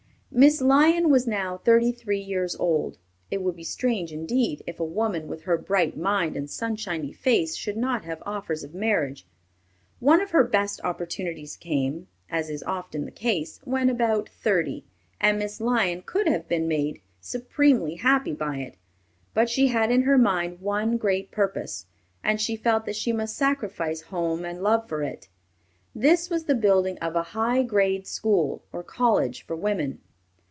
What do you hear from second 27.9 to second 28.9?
school or